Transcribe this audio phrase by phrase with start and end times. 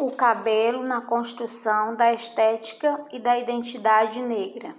[0.00, 4.74] o cabelo na construção da estética e da identidade negra.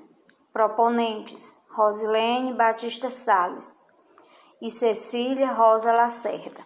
[0.52, 3.84] Proponentes: Rosilene Batista Sales
[4.60, 6.62] e Cecília Rosa Lacerda.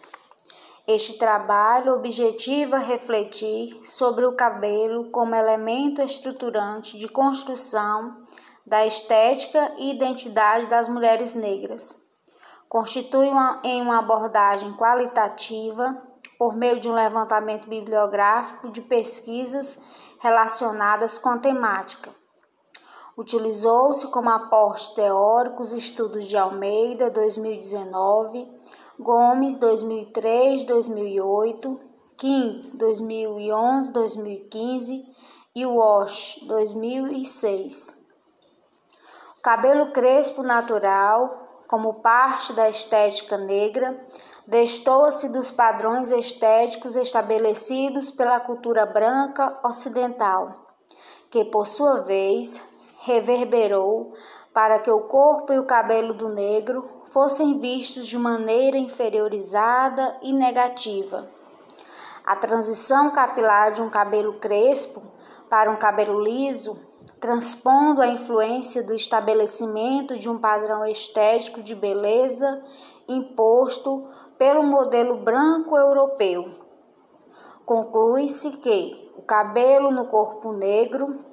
[0.88, 8.24] Este trabalho objetiva refletir sobre o cabelo como elemento estruturante de construção
[8.64, 11.94] da estética e identidade das mulheres negras.
[12.68, 16.02] Constitui uma, em uma abordagem qualitativa
[16.38, 19.80] por meio de um levantamento bibliográfico de pesquisas
[20.20, 22.10] relacionadas com a temática.
[23.16, 28.46] Utilizou-se como aporte teórico os estudos de Almeida, 2019,
[28.98, 31.80] Gomes, 2003, 2008,
[32.16, 35.04] Kim, 2011, 2015
[35.54, 37.94] e Walsh, 2006.
[39.38, 43.98] O cabelo crespo natural, como parte da estética negra,
[44.46, 50.66] destoa-se dos padrões estéticos estabelecidos pela cultura branca ocidental,
[51.28, 54.14] que, por sua vez, reverberou
[54.52, 60.32] para que o corpo e o cabelo do negro fossem vistos de maneira inferiorizada e
[60.32, 61.26] negativa.
[62.24, 65.02] A transição capilar de um cabelo crespo
[65.48, 66.80] para um cabelo liso,
[67.20, 72.62] transpondo a influência do estabelecimento de um padrão estético de beleza
[73.08, 74.08] imposto
[74.38, 76.52] pelo modelo branco europeu.
[77.64, 81.24] Conclui-se que o cabelo no corpo negro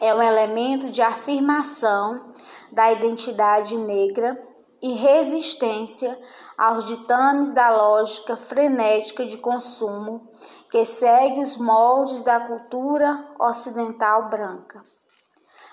[0.00, 2.30] é um elemento de afirmação
[2.72, 4.40] da identidade negra
[4.82, 6.18] e resistência
[6.56, 10.28] aos ditames da lógica frenética de consumo
[10.70, 14.82] que segue os moldes da cultura ocidental branca.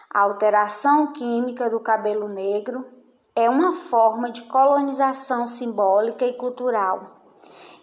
[0.10, 2.84] A alteração química do cabelo negro
[3.38, 7.21] é uma forma de colonização simbólica e cultural.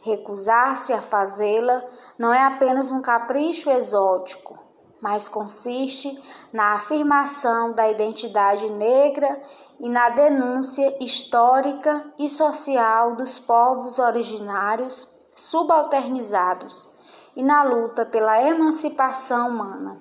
[0.02, 1.84] Recusar-se a fazê-la
[2.18, 4.58] não é apenas um capricho exótico,
[5.00, 6.20] mas consiste
[6.52, 9.40] na afirmação da identidade negra
[9.78, 16.90] e na denúncia histórica e social dos povos originários subalternizados
[17.36, 20.00] e na luta pela emancipação humana.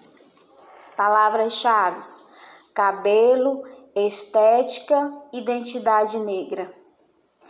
[0.97, 1.99] Palavras-chave:
[2.73, 3.63] cabelo,
[3.95, 6.73] estética, identidade negra.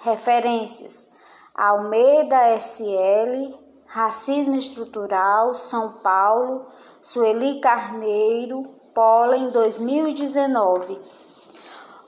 [0.01, 1.09] Referências:
[1.55, 3.53] Almeida SL,
[3.85, 6.65] Racismo Estrutural, São Paulo,
[7.01, 10.99] Sueli Carneiro, Pólen 2019.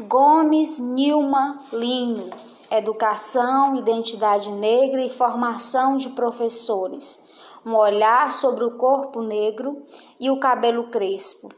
[0.02, 2.30] Gomes Nilma Lino,
[2.70, 7.24] Educação, Identidade Negra e Formação de Professores.
[7.66, 9.84] Um olhar sobre o corpo negro
[10.20, 11.50] e o cabelo crespo.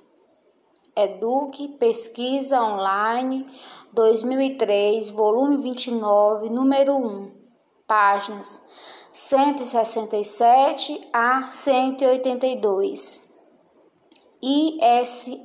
[0.97, 3.49] Eduque, Pesquisa Online,
[3.93, 7.31] 2003, volume 29, número 1,
[7.85, 8.61] páginas
[9.11, 13.27] 167 a 182.
[14.41, 15.37] ISSN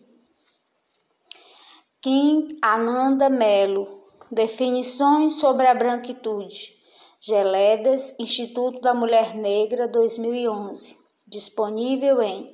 [2.01, 4.03] Kim Ananda Melo.
[4.31, 6.75] Definições sobre a branquitude.
[7.21, 10.97] Geledas, Instituto da Mulher Negra 2011.
[11.29, 12.53] Disponível em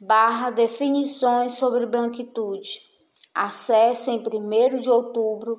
[0.00, 2.80] barra definições sobre branquitude.
[3.34, 4.22] Acesso em 1
[4.80, 5.58] de outubro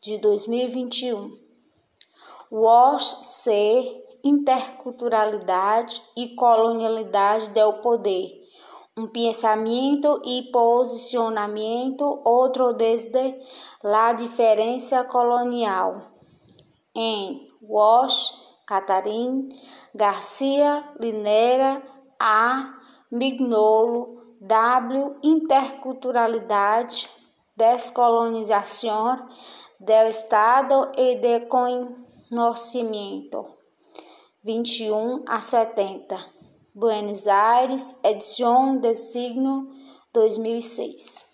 [0.00, 1.36] de 2021.
[2.50, 8.41] WASH C Interculturalidade e colonialidade del poder.
[8.94, 13.40] Um pensamento e posicionamento outro desde
[13.82, 16.10] la diferença colonial.
[16.94, 18.34] Em Wash,
[18.66, 19.46] Catarina,
[19.94, 21.82] Garcia, Linera,
[22.20, 22.74] A,
[23.10, 27.08] Mignolo, W, Interculturalidade,
[27.56, 29.26] descolonización
[29.78, 33.56] del Estado e de conhecimento,
[34.44, 36.41] 21 a 70.
[36.74, 39.68] Buenos Aires, edição do signo
[40.10, 41.31] 2006.